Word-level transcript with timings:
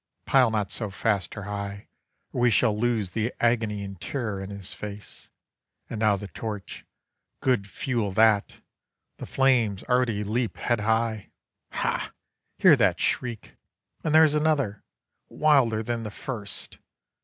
Pile 0.25 0.49
not 0.49 0.71
so 0.71 0.89
fast 0.89 1.37
or 1.37 1.43
high! 1.43 1.87
or 2.33 2.41
we 2.41 2.49
shall 2.49 2.75
lose 2.75 3.11
The 3.11 3.31
agony 3.39 3.83
and 3.83 4.01
terror 4.01 4.41
in 4.41 4.49
his 4.49 4.73
face. 4.73 5.29
And 5.91 5.99
now 5.99 6.15
the 6.15 6.27
torch! 6.29 6.83
Good 7.39 7.67
fuel 7.67 8.11
that! 8.13 8.61
the 9.19 9.27
flames 9.27 9.83
Already 9.83 10.23
leap 10.23 10.57
head 10.57 10.79
high. 10.79 11.29
Ha! 11.73 12.13
hear 12.57 12.75
that 12.77 12.99
shriek! 12.99 13.57
And 14.03 14.11
there's 14.15 14.33
another! 14.33 14.81
wilder 15.29 15.83
than 15.83 16.01
the 16.01 16.09
first. 16.09 16.79